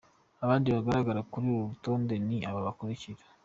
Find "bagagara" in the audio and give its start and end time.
0.75-1.25